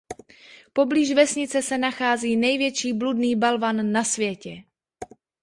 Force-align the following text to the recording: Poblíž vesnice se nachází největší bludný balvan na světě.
Poblíž 0.73 1.13
vesnice 1.13 1.61
se 1.61 1.77
nachází 1.77 2.35
největší 2.37 2.93
bludný 2.93 3.35
balvan 3.35 3.91
na 3.91 4.03
světě. 4.03 4.63